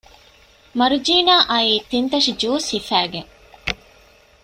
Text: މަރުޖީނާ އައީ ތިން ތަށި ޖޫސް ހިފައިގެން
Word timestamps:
މަރުޖީނާ 0.77 1.35
އައީ 1.49 1.73
ތިން 1.89 2.09
ތަށި 2.11 2.31
ޖޫސް 2.41 2.69
ހިފައިގެން 2.73 3.29